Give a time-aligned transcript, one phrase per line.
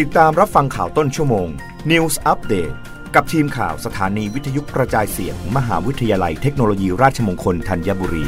[0.00, 1.48] ติดตามรับฟังข่าวต้นชั่วโมง
[1.90, 2.74] News Update
[3.14, 8.24] กับทีมข่าวสถานีวิทยุกระจายเสียงมหาวิทยาลัยเทคโนโลยีราชมงคลธัญบุรี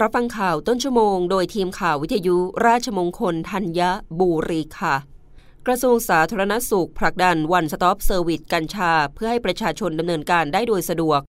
[0.00, 2.36] รับฟังข่าวต้นชั่วโมง โดยทีมข่าววิทยุ
[2.66, 3.80] ราชมงคลธัญ
[4.20, 4.96] บุรีค่ะ
[5.66, 11.20] กระทรวงสาธารณสุขผลักดัน One Stop Service กัญชา เพื่อให้ประชาชนดำเนินการได้โดยสะดวก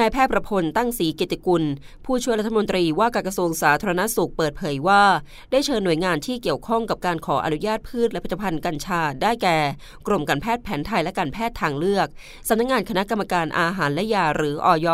[0.00, 1.64] นายแพทย์ประพลตั้งศรีกิติกุล
[2.04, 5.02] ผู้ช่วยรัฐมนตรีว่าการกระทรวงสาธารณสุขเปิดเผยว่า
[5.50, 9.56] ได้เชิญหน่วยงานที่เกี่ยวข้องกับการขออนุญาตพืชและผลิตภัณฑ์กัญชา ได้แก่
[10.06, 12.06] กรมการแพทย์แผนไทยและการแพทย์ทางเลือก
[12.48, 14.88] สำนักงงานคณะกรรมการอาหารและยาหรืออย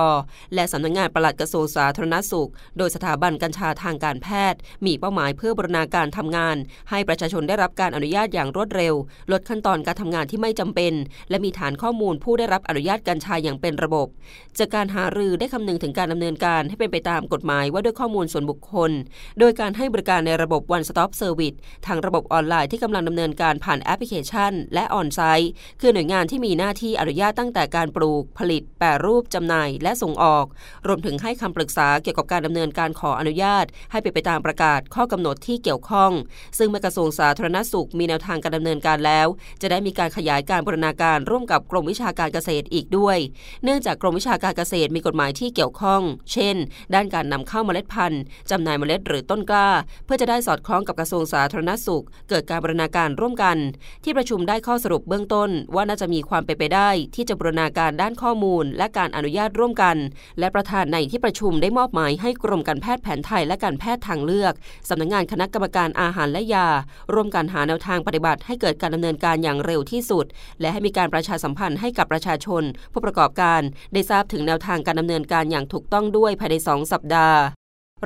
[0.54, 6.56] และสำนักงงานปลัดกระทรวงสาธารณสุข โดยสถาบันกัญชาทางการแพทย์ มีเป้าหมายเพื่อบรณาการทำงาน
[6.90, 8.94] ให้ประชาชนได้รับการอนุญาตอย่างรวดเร็ว
[9.32, 10.92] ลดขั้นตอนการทำงานที่ไม่จำเป็น
[11.30, 14.08] และมีฐานข้อมูลผู้ได้รับอนุญาตกัญชาอย่างเป็นระบบ
[14.58, 18.90] จากการหารือได้คำนึงถึงการดำเนินการให้เป็นไปตามกฎหมายว่าด้วยข้อมูลส่วนบุคคล
[19.38, 21.56] โดยการให้บริการในระบบ One Stop Service
[21.86, 30.46] ทางระบบออนไลน์ที่กำลังดำเนินการผ่านแอปพลิเคชัน และออนไซต์ คือหน่วยงานที่มีหน้าที่อนุญาตตั้งแต่การปลูก ผลิต แปรรูปจำหน่าย และส่งออก
[30.86, 36.12] รวมถึงให้คำปรึกษาเกี่ยวกับการดำเนินการขออนุญาต ให้เป็นไปตามประกาศข้อกำหนดที่เกี่ยวข้อง
[36.58, 39.26] ซึ่งเมื่อกระทรวงสาธารณสุขมีแนวทางการดำเนินการแล้ว
[39.62, 43.18] จะได้มีการขยายการบรณาการร่วมกับกรมวิชาการเกษตรอีกด้วย
[43.64, 46.56] เนื่องจากกรมวิชาการเกษตรมีกฎหมายที่เกี่ยวข้อง เช่น
[46.94, 49.68] ด้านการนำเข้าเมล็ดพันธุ์จำหน่ายเมล็ดหรือต้นกล้า
[50.04, 53.56] เพื่อจะได้สอดคล้องกับกระทรวงสาธารณสุข เกิดการบรณาการร่วมกัน
[54.04, 59.96] ที่ประชุมได้ข้อสรุปเบื้องต้น ว่าน่าจะมีความเป็นไปได้ ที่จะบรณาการด้านข้อมูล และการอนุญาตร่วมกัน
[60.38, 64.52] และประธานในที่ประชุมได้มอบหมายให้กรมการแพทย์แผนไทยและการแพทย์ทางเลือก
[64.88, 66.68] สำนักงงานคณะกรรมการอาหารและยา
[67.12, 70.26] ร่วมกันหาแนวทางปฏิบัติ ให้เกิดการดำเนินการอย่างเร็วที่สุด
[70.60, 73.60] และให้มีการประชาสัมพันธ์ให้กับประชาชน ผู้ประกอบการ
[73.92, 77.40] ได้ทราบถึงแนวทางการดำเนินการอย่างถูกต้องด้วยภายใน 2 สัปดาห์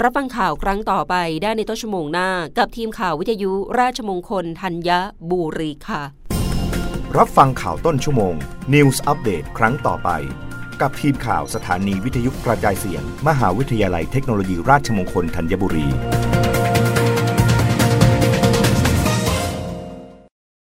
[0.03, 4.91] รับฟังข่าวครั้งต่อไปได้ในต้นชั่วโมงหน้า กับทีมข่าววิทยุราชมงคลธัญ
[5.31, 6.03] บุรีค่ะ
[7.17, 8.35] รับฟังข่าวต้นชั่วโมง
[8.75, 10.11] News อัปเดตครั้งต่อไป
[10.81, 15.87] กับทีมข่าวสถานีวิทยุกระจายเสียง มหาวิทยาลัยเทคโนโลยีราชมงคลธัญบุรี